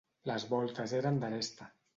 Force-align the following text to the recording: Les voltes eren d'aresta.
Les 0.29 0.45
voltes 0.53 0.95
eren 1.01 1.21
d'aresta. 1.25 1.73